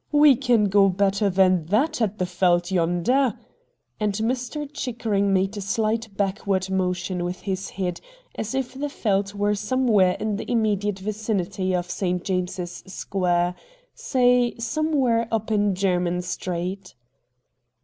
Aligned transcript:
We 0.11 0.35
can 0.35 0.63
go 0.63 0.89
better 0.89 1.29
than 1.29 1.67
that 1.67 2.01
at 2.01 2.17
the 2.17 2.25
Yeldt 2.25 2.71
yonder,' 2.71 3.35
and 3.99 4.13
Mr. 4.15 4.67
Chickering 4.73 5.31
made 5.31 5.55
a 5.57 5.61
slight 5.61 6.07
backward 6.17 6.71
motion 6.71 7.23
with 7.23 7.41
his 7.41 7.69
head 7.69 8.01
as 8.33 8.55
if 8.55 8.73
the 8.73 8.87
Yeldt 8.89 9.35
were 9.35 9.53
somewhere 9.53 10.17
in 10.19 10.37
the 10.37 10.51
immediate 10.51 10.97
vicinity 10.97 11.75
of 11.75 11.91
St. 11.91 12.23
James's 12.23 12.81
Square— 12.87 13.53
say 13.93 14.55
somewhere 14.57 15.27
up 15.31 15.51
in 15.51 15.75
Jermyn 15.75 16.23
Street. 16.23 16.95